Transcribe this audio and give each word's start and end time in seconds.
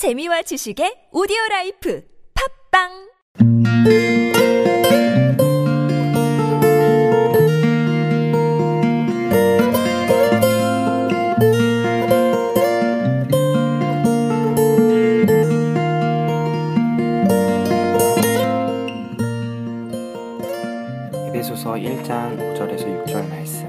재미와 0.00 0.40
지식의 0.40 1.12
오디오 1.12 1.36
라이프 1.50 2.02
팝빵! 2.32 2.88
에베소서 21.28 21.74
1장 21.74 22.38
5절에서 22.56 23.04
6절 23.04 23.28
말씀. 23.28 23.68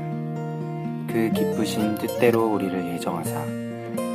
그 1.07 1.29
기쁘신 1.35 1.95
뜻대로 1.95 2.45
우리를 2.53 2.93
예정하사 2.93 3.60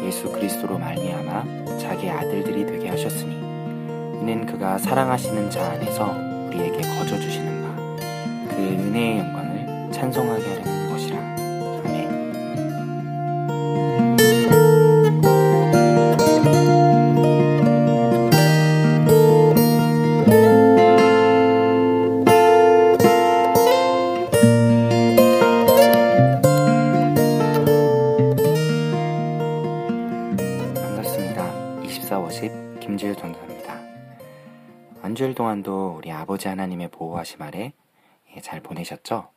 예수 0.06 0.30
그리스도로 0.30 0.78
말미암아 0.78 1.78
자기 1.78 2.08
아들들이 2.08 2.64
되게 2.64 2.88
하셨으니 2.88 3.34
이는 3.34 4.46
그가 4.46 4.78
사랑하시는 4.78 5.50
자 5.50 5.72
안에서 5.72 6.14
우리에게 6.46 6.80
거저 6.80 7.18
주시는 7.18 7.62
바그 7.64 8.62
은혜의 8.62 9.18
영광을 9.18 9.92
찬송하게 9.92 10.42
하려는 10.42 10.75
반갑습니다. 32.06 32.16
2450 32.16 32.80
김지율 32.80 33.16
전도사입니다. 33.16 33.74
한 35.02 35.14
주일 35.14 35.34
동안도 35.34 35.96
우리 35.98 36.10
아버지 36.10 36.48
하나님의 36.48 36.88
보호하심 36.88 37.42
아래 37.42 37.72
예, 38.34 38.40
잘 38.40 38.60
보내셨죠? 38.60 39.28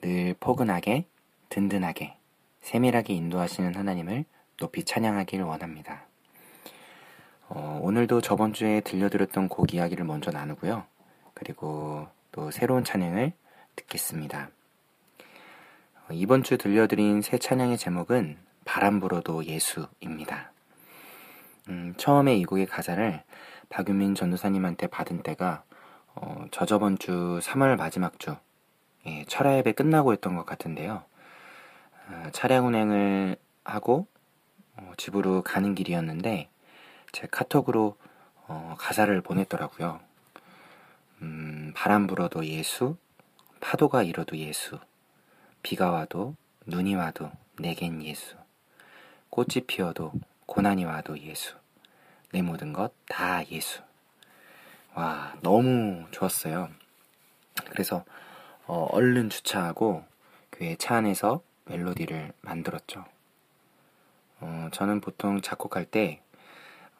늘 0.00 0.34
포근하게, 0.40 1.06
든든하게, 1.50 2.16
세밀하게 2.62 3.14
인도하시는 3.14 3.74
하나님을 3.74 4.24
높이 4.58 4.84
찬양하길 4.84 5.42
원합니다. 5.42 6.06
어, 7.48 7.78
오늘도 7.82 8.22
저번 8.22 8.52
주에 8.52 8.80
들려드렸던 8.80 9.48
곡 9.48 9.74
이야기를 9.74 10.04
먼저 10.04 10.30
나누고요. 10.30 10.84
그리고 11.34 12.06
또 12.32 12.50
새로운 12.50 12.84
찬양을 12.84 13.32
듣겠습니다. 13.76 14.50
어, 16.08 16.12
이번 16.12 16.42
주 16.42 16.58
들려드린 16.58 17.22
새 17.22 17.38
찬양의 17.38 17.78
제목은 17.78 18.38
바람 18.64 18.98
불어도 18.98 19.44
예수입니다. 19.44 20.55
음, 21.68 21.94
처음에 21.96 22.36
이 22.36 22.44
곡의 22.44 22.66
가사를 22.66 23.22
박유민 23.68 24.14
전도사님한테 24.14 24.86
받은 24.86 25.22
때가 25.22 25.64
어, 26.14 26.46
저저번 26.50 26.98
주 26.98 27.40
3월 27.42 27.76
마지막 27.76 28.18
주 28.18 28.36
예, 29.06 29.24
철야 29.26 29.56
예배 29.58 29.72
끝나고였던 29.72 30.36
것 30.36 30.46
같은데요. 30.46 31.04
어, 32.08 32.28
차량 32.32 32.66
운행을 32.66 33.36
하고 33.64 34.06
어, 34.76 34.92
집으로 34.96 35.42
가는 35.42 35.74
길이었는데 35.74 36.48
제 37.12 37.26
카톡으로 37.30 37.96
어, 38.48 38.74
가사를 38.78 39.20
보냈더라고요. 39.20 40.00
음, 41.22 41.72
바람 41.74 42.06
불어도 42.06 42.46
예수, 42.46 42.96
파도가 43.60 44.02
일어도 44.02 44.36
예수, 44.36 44.78
비가 45.62 45.90
와도 45.90 46.36
눈이 46.66 46.94
와도 46.94 47.30
내겐 47.58 48.02
예수, 48.04 48.36
꽃이 49.30 49.64
피어도 49.66 50.12
고난이 50.46 50.84
와도 50.84 51.18
예수, 51.20 51.54
내 52.32 52.42
모든 52.42 52.72
것 52.72 52.92
다 53.08 53.44
예수. 53.50 53.80
와, 54.94 55.34
너무 55.42 56.06
좋았어요. 56.10 56.68
그래서 57.70 58.04
어, 58.66 58.86
얼른 58.90 59.30
주차하고 59.30 60.04
교회 60.52 60.76
차 60.76 60.96
안에서 60.96 61.42
멜로디를 61.66 62.32
만들었죠. 62.40 63.04
어, 64.40 64.68
저는 64.72 65.00
보통 65.00 65.40
작곡할 65.40 65.86
때 65.86 66.22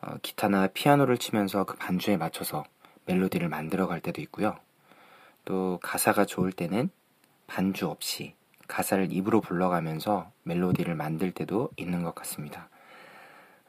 어, 0.00 0.16
기타나 0.22 0.68
피아노를 0.68 1.18
치면서 1.18 1.64
그 1.64 1.76
반주에 1.76 2.16
맞춰서 2.16 2.64
멜로디를 3.06 3.48
만들어 3.48 3.86
갈 3.86 4.00
때도 4.00 4.20
있고요. 4.22 4.58
또 5.44 5.78
가사가 5.82 6.24
좋을 6.24 6.52
때는 6.52 6.90
반주 7.46 7.88
없이 7.88 8.34
가사를 8.68 9.12
입으로 9.12 9.40
불러가면서 9.40 10.30
멜로디를 10.42 10.94
만들 10.94 11.32
때도 11.32 11.70
있는 11.76 12.02
것 12.02 12.14
같습니다. 12.14 12.68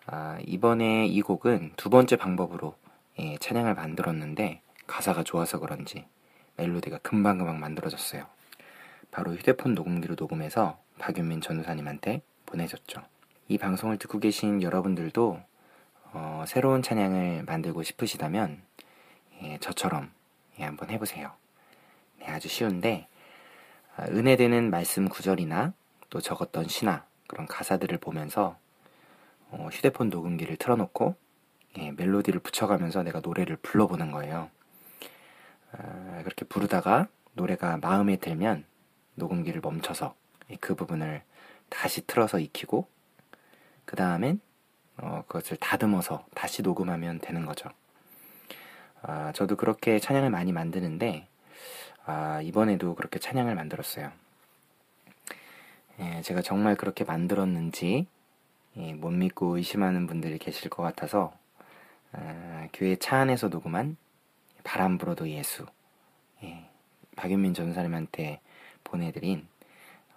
아, 0.10 0.40
이번에 0.46 1.06
이 1.06 1.22
곡은 1.22 1.74
두 1.76 1.90
번째 1.90 2.16
방법으로 2.16 2.76
예, 3.20 3.38
찬양을 3.38 3.76
만들었는데 3.76 4.62
가사가 4.88 5.24
좋아서 5.24 5.60
그런지 5.60 6.06
멜로디가 6.56 7.00
금방금방 7.00 7.60
만들어졌어요. 7.60 8.26
바로 9.12 9.34
휴대폰 9.34 9.76
녹음기로 9.76 10.16
녹음해서 10.18 10.80
박윤민 10.98 11.42
전우사님한테 11.42 12.22
보내줬죠. 12.46 13.02
이 13.50 13.58
방송을 13.58 13.98
듣고 13.98 14.20
계신 14.20 14.62
여러분들도 14.64 15.42
어, 16.14 16.46
새로운 16.48 16.82
찬양을 16.82 17.44
만들고 17.44 17.84
싶으시다면 17.84 18.62
예, 19.44 19.58
저처럼 19.60 20.10
예, 20.60 20.64
한번 20.64 20.90
해보세요. 20.90 21.34
네, 22.20 22.28
아주 22.28 22.48
쉬운데 22.48 23.10
아, 23.98 24.06
은혜되는 24.06 24.70
말씀 24.70 25.10
구절이나 25.10 25.74
또 26.10 26.22
적었던 26.22 26.70
시나 26.70 27.06
그런 27.28 27.46
가사들을 27.46 27.98
보면서 27.98 28.58
어, 29.52 29.70
휴대폰 29.72 30.10
녹음기를 30.10 30.58
틀어놓고 30.58 31.16
예, 31.78 31.92
멜로디를 31.92 32.40
붙여가면서 32.40 33.04
내가 33.04 33.20
노래를 33.20 33.58
불러보는 33.58 34.12
거예요. 34.12 34.50
아, 35.72 36.22
그렇게 36.24 36.46
부르다가 36.46 37.08
노래가 37.34 37.78
마음에 37.78 38.16
들면 38.18 38.66
녹음기를 39.16 39.62
멈춰서 39.62 40.16
예, 40.52 40.56
그 40.60 40.76
부분을 40.76 41.24
다시 41.70 42.06
틀어서 42.06 42.40
익히고 42.40 42.88
그 43.86 43.96
다음엔 43.96 44.40
어, 44.98 45.24
그것을 45.28 45.58
다듬어서 45.58 46.26
다시 46.34 46.62
녹음하면 46.62 47.20
되는 47.20 47.46
거죠. 47.46 47.70
아, 49.02 49.32
저도 49.34 49.56
그렇게 49.56 50.00
찬양을 50.00 50.30
많이 50.30 50.52
만드는데 50.52 51.28
아, 52.06 52.42
이번에도 52.42 52.96
그렇게 52.96 53.20
찬양을 53.20 53.54
만들었어요. 53.54 54.12
예, 56.00 56.22
제가 56.22 56.42
정말 56.42 56.76
그렇게 56.76 57.04
만들었는지 57.04 58.08
예, 58.08 58.17
못 58.78 59.12
믿고 59.12 59.58
의심하는 59.58 60.08
분들이 60.08 60.38
계실 60.38 60.70
것 60.70 60.84
같아서 60.84 61.34
아, 62.12 62.68
교회 62.74 62.96
차 62.96 63.18
안에서 63.18 63.50
녹음한 63.50 63.98
바람 64.64 64.98
불어도 64.98 65.30
예수 65.30 65.66
예, 66.44 66.70
박윤민 67.16 67.54
전사님한테 67.54 68.40
보내드린 68.84 69.48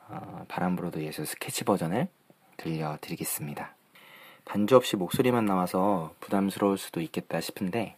어, 0.09 0.45
바람 0.49 0.77
불어도 0.77 1.03
예수 1.03 1.25
스케치 1.25 1.65
버전을 1.65 2.09
들려드리겠습니다. 2.57 3.75
반주 4.45 4.77
없이 4.77 4.97
목소리만 4.97 5.47
나와서 5.47 6.15
부담스러울 6.21 6.79
수도 6.79 7.01
있겠다 7.01 7.41
싶은데 7.41 7.97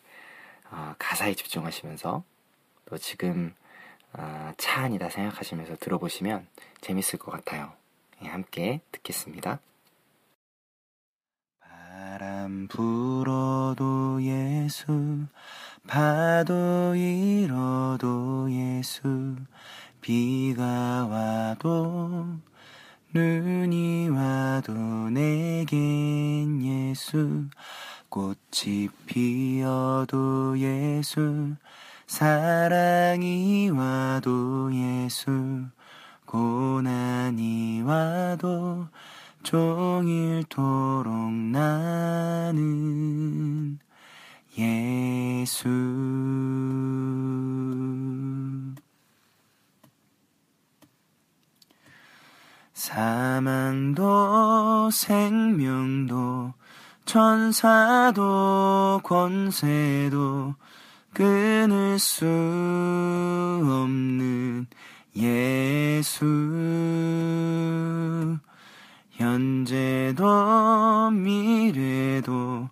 어, 0.70 0.94
가사에 0.98 1.34
집중하시면서 1.34 2.22
또 2.84 2.98
지금 2.98 3.54
어, 4.12 4.52
차 4.58 4.82
안이다 4.82 5.08
생각하시면서 5.08 5.76
들어보시면 5.76 6.46
재밌을 6.80 7.18
것 7.18 7.32
같아요. 7.32 7.72
예, 8.22 8.28
함께 8.28 8.80
듣겠습니다. 8.92 9.60
바람 12.22 12.68
불어도 12.68 14.22
예수, 14.22 15.26
파도 15.88 16.94
일어도 16.94 18.48
예수, 18.48 19.34
비가 20.00 21.08
와도 21.10 22.38
눈이 23.12 24.08
와도 24.10 24.72
내겐 25.10 26.62
예수, 26.62 27.48
꽃이 28.08 28.88
피어도 29.06 30.56
예수, 30.60 31.56
사랑이 32.06 33.70
와도 33.70 34.70
예수, 34.72 35.66
고난이 36.24 37.82
와도 37.82 38.86
종일토록 39.42 41.32
나는 41.32 42.52
예수. 44.58 45.68
사망도 52.72 54.02
생명도 54.90 56.52
천사도 57.04 59.00
권세도 59.04 60.54
끊을 61.14 61.98
수 61.98 62.26
없는 63.64 64.66
예수 65.16 66.24
현재도 69.22 71.12
미래도 71.12 72.68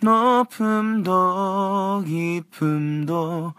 높음도 0.00 2.04
깊음도 2.06 3.52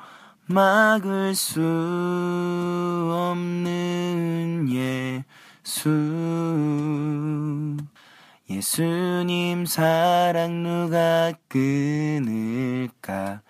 막을 0.46 1.36
수 1.36 1.60
없는 3.12 4.70
예수. 4.72 5.90
예수님 8.50 9.66
사랑 9.66 10.64
누가 10.64 11.34
끊을까? 11.50 13.42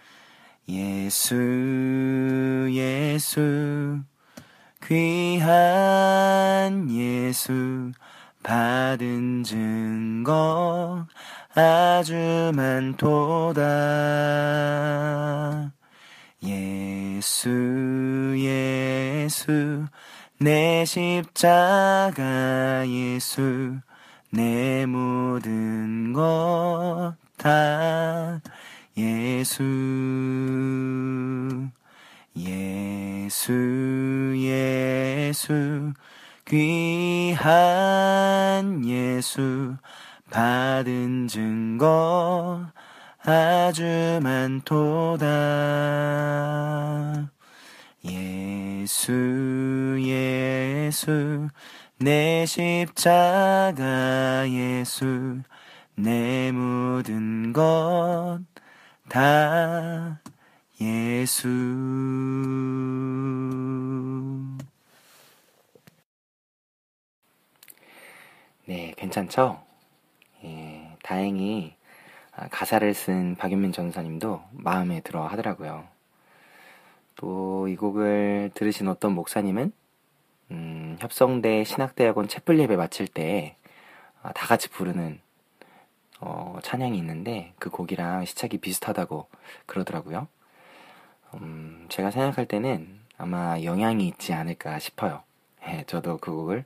예수 0.68 1.36
예수. 2.72 4.00
귀한 4.84 6.90
예수 6.90 7.92
받은 8.44 9.44
증거 9.44 11.08
아주 11.56 12.52
많도다. 12.56 13.62
예수 16.44 18.36
예수 18.38 19.86
내 20.40 20.86
십자가 20.86 22.88
예수 22.88 23.80
내 24.32 24.86
모든 24.86 26.14
것 26.14 27.18
다 27.40 28.42
예수. 28.98 29.64
예수 32.36 33.54
예수 34.38 35.94
귀한 36.50 37.46
예수 38.86 39.76
받은 40.32 41.28
증거 41.28 42.66
아주 43.24 44.20
많도다. 44.24 45.28
예수 48.06 49.98
예수 50.02 51.48
내 52.00 52.46
십자가 52.46 54.50
예수 54.50 55.42
내 55.96 56.52
모든 56.52 57.54
것 57.54 58.40
다 59.10 60.22
예수 60.80 61.50
네, 68.70 68.94
괜찮죠? 68.98 69.60
예, 70.44 70.96
다행히 71.02 71.74
아, 72.36 72.48
가사를 72.50 72.94
쓴 72.94 73.36
박윤민 73.36 73.72
전사님도 73.72 74.44
마음에 74.52 75.02
들어 75.02 75.26
하더라고요. 75.26 75.88
또 77.16 77.66
이 77.68 77.76
곡을 77.76 78.52
들으신 78.54 78.88
어떤 78.88 79.14
목사님은 79.14 79.72
음, 80.52 80.98
협성대 81.00 81.64
신학대학원 81.64 82.28
채플 82.28 82.60
예배 82.60 82.76
마칠 82.76 83.08
때다 83.08 83.56
아, 84.22 84.34
같이 84.34 84.70
부르는 84.70 85.20
어, 86.22 86.60
찬양이 86.62 86.96
있는데 87.00 87.54
그 87.58 87.72
곡이랑 87.72 88.26
시착이 88.26 88.60
비슷하다고 88.60 89.30
그러더라고요. 89.66 90.28
음, 91.42 91.88
제가 91.90 92.12
생각할 92.12 92.46
때는 92.46 93.00
아마 93.18 93.60
영향이 93.64 94.08
있지 94.08 94.32
않을까 94.32 94.78
싶어요. 94.78 95.24
예, 95.68 95.86
저도 95.88 96.18
그 96.18 96.32
곡을 96.32 96.66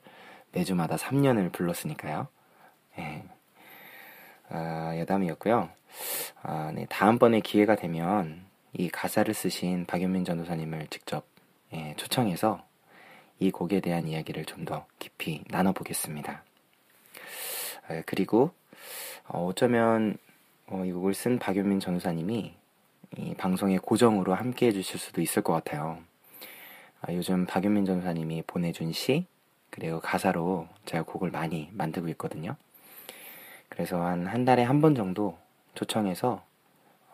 매주마다 0.53 0.95
3년을 0.95 1.51
불렀으니까요. 1.51 2.27
예. 3.00 3.23
아, 4.50 4.97
여담이었고요. 4.97 5.69
아, 6.41 6.71
네, 6.73 6.85
다음번에 6.89 7.39
기회가 7.41 7.75
되면 7.75 8.45
이 8.73 8.89
가사를 8.89 9.31
쓰신 9.33 9.85
박연민 9.85 10.25
전도사님을 10.25 10.88
직접 10.88 11.25
예, 11.73 11.94
초청해서 11.97 12.63
이 13.39 13.51
곡에 13.51 13.79
대한 13.81 14.07
이야기를 14.07 14.45
좀 14.45 14.63
더 14.65 14.85
깊이 15.00 15.44
나눠보겠습니다. 15.50 16.44
아, 17.88 18.01
그리고 18.06 18.51
어, 19.27 19.45
어쩌면 19.45 20.17
어, 20.67 20.85
이 20.85 20.91
곡을 20.91 21.13
쓴 21.13 21.39
박연민 21.39 21.79
전도사님이 21.79 22.53
이 23.17 23.35
방송에 23.35 23.77
고정으로 23.77 24.33
함께 24.33 24.67
해주실 24.67 24.99
수도 24.99 25.21
있을 25.21 25.41
것 25.41 25.53
같아요. 25.53 25.99
아, 27.01 27.13
요즘 27.13 27.45
박연민 27.45 27.85
전도사님이 27.85 28.44
보내준 28.47 28.91
시 28.94 29.25
그리고 29.73 29.99
가사로 29.99 30.67
제가 30.85 31.03
곡을 31.03 31.31
많이 31.31 31.69
만들고 31.73 32.07
있거든요. 32.09 32.55
그래서 33.69 34.01
한 34.05 34.27
한 34.27 34.45
달에 34.45 34.63
한 34.63 34.81
번 34.81 34.95
정도 34.95 35.37
초청해서 35.75 36.43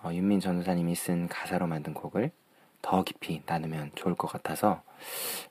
어, 0.03 0.11
윤민 0.13 0.41
전도사님이 0.41 0.95
쓴 0.95 1.27
가사로 1.29 1.67
만든 1.67 1.93
곡을 1.93 2.31
더 2.81 3.03
깊이 3.03 3.41
나누면 3.45 3.91
좋을 3.95 4.15
것 4.15 4.27
같아서 4.27 4.81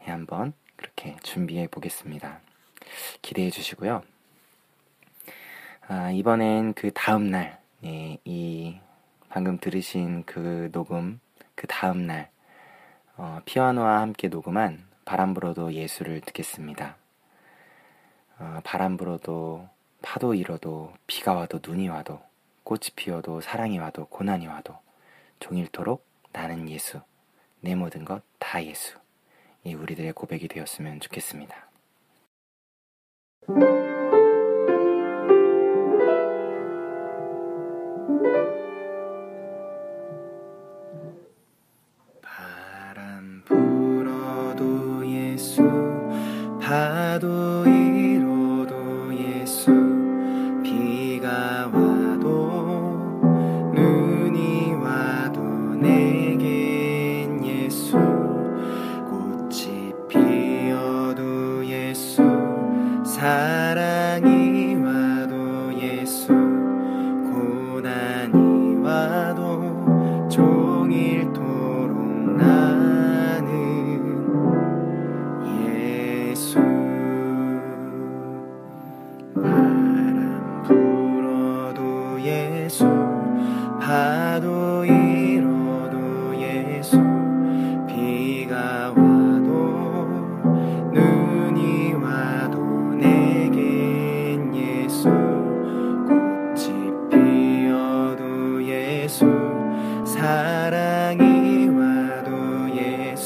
예, 0.06 0.10
한번 0.10 0.52
그렇게 0.76 1.16
준비해 1.22 1.66
보겠습니다. 1.68 2.40
기대해 3.22 3.50
주시고요. 3.50 4.02
아, 5.88 6.10
이번엔 6.10 6.74
그 6.74 6.90
다음 6.94 7.30
날, 7.30 7.60
예, 7.84 8.18
이 8.24 8.78
방금 9.30 9.58
들으신 9.58 10.24
그 10.24 10.70
녹음, 10.72 11.20
그 11.54 11.66
다음 11.66 12.06
날, 12.06 12.30
어, 13.16 13.40
피아노와 13.46 14.00
함께 14.00 14.28
녹음한 14.28 14.87
바람 15.08 15.32
불어도 15.32 15.72
예수를 15.72 16.20
듣겠습니다. 16.20 16.98
어, 18.38 18.60
바람 18.62 18.98
불어도 18.98 19.66
파도 20.02 20.34
일어도 20.34 20.92
비가 21.06 21.32
와도 21.32 21.60
눈이 21.66 21.88
와도 21.88 22.20
꽃이 22.62 22.90
피어도 22.94 23.40
사랑이 23.40 23.78
와도 23.78 24.04
고난이 24.08 24.46
와도 24.48 24.76
종일토록 25.40 26.06
나는 26.30 26.68
예수 26.68 27.00
내 27.62 27.74
모든 27.74 28.04
것 28.04 28.22
다 28.38 28.62
예수 28.62 28.98
이 29.64 29.74
우리들의 29.74 30.12
고백이 30.12 30.48
되었으면 30.48 31.00
좋겠습니다. 31.00 31.68
파도 46.68 47.64
일 47.66 47.77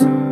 와 0.01 0.32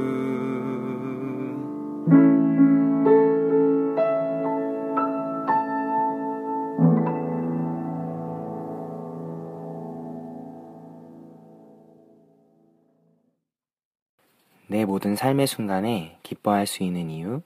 삶의 15.01 15.47
순간에 15.47 16.17
기뻐할 16.21 16.67
수 16.67 16.83
있는 16.83 17.09
이유, 17.09 17.41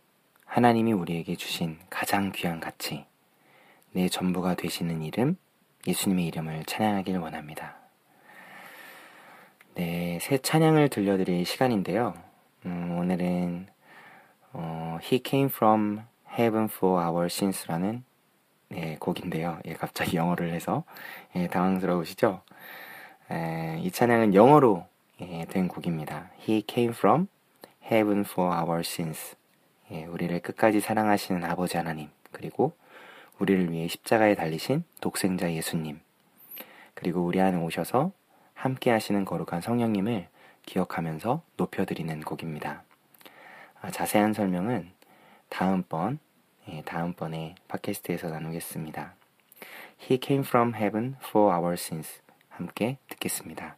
하나님이 0.46 0.92
우리에게 0.92 1.36
주신 1.36 1.80
가장 1.90 2.32
귀한 2.34 2.60
가치, 2.60 3.06
내 3.94 4.10
전부가 4.10 4.56
되시는 4.56 5.02
이름, 5.02 5.38
예수님의 5.88 6.28
이름을 6.28 6.66
찬양하길 6.66 7.18
원합니다. 7.18 7.78
네, 9.76 10.20
새 10.22 10.38
찬양을 10.38 10.90
들려드릴 10.90 11.46
시간인데요. 11.46 12.14
음, 12.66 12.98
오늘은 13.00 13.68
어, 14.52 15.00
He 15.02 15.22
Came 15.26 15.50
From 15.50 16.02
Heaven 16.38 16.66
For 16.66 17.02
Our 17.02 17.28
Sins라는 17.28 18.04
네, 18.68 18.98
곡인데요. 19.00 19.60
예, 19.66 19.74
갑자기 19.74 20.18
영어를 20.18 20.54
해서 20.54 20.84
예, 21.36 21.48
당황스러우시죠? 21.48 22.42
에, 23.32 23.80
이 23.82 23.92
찬양은 23.92 24.34
영어로 24.34 24.86
예, 25.22 25.46
된 25.46 25.70
곡입니다. 25.70 26.32
He 26.48 26.64
came 26.68 26.94
from 26.94 27.28
heaven 27.86 28.22
for 28.22 28.56
our 28.56 28.80
sins. 28.80 29.36
예, 29.92 30.06
우리를 30.06 30.40
끝까지 30.40 30.80
사랑하시는 30.80 31.44
아버지 31.44 31.78
하나님, 31.78 32.10
그리고 32.32 32.74
우리를 33.40 33.72
위해 33.72 33.88
십자가에 33.88 34.36
달리신 34.36 34.84
독생자 35.02 35.52
예수님, 35.52 36.00
그리고 36.94 37.22
우리 37.22 37.40
안에 37.40 37.58
오셔서 37.58 38.12
함께 38.54 38.90
하시는 38.90 39.24
거룩한 39.26 39.62
성령님을 39.62 40.28
기억하면서 40.66 41.44
높여드리는 41.58 42.22
곡입니다. 42.22 42.84
아, 43.82 43.92
자세한 43.92 44.34
설명은 44.34 44.92
다음번, 45.50 46.20
예, 46.70 46.82
다음번에 46.82 47.56
팟캐스트에서 47.68 48.30
나누겠습니다. 48.30 49.14
He 50.02 50.20
came 50.22 50.44
from 50.44 50.74
heaven 50.74 51.16
for 51.28 51.56
our 51.56 51.74
sins. 51.74 52.22
함께 52.50 52.98
듣겠습니다. 53.10 53.78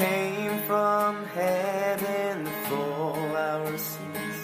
Came 0.00 0.56
from 0.60 1.26
heaven 1.26 2.46
for 2.68 3.12
our 3.36 3.76
sins. 3.76 4.38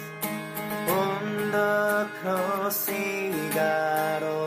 On 0.86 1.50
the 1.50 2.06
cross 2.20 2.86
he 2.86 3.30
got 3.54 4.22
all 4.22 4.45